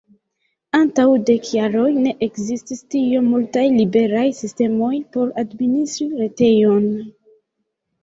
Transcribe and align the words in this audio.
Antaŭ 0.77 1.03
dek 1.29 1.45
jaroj 1.55 1.91
ne 2.07 2.15
ekzistis 2.29 2.81
tiom 2.95 3.29
multaj 3.35 3.67
liberaj 3.77 4.27
sistemoj 4.41 4.93
por 5.15 5.33
administri 5.47 6.13
retejon. 6.27 6.93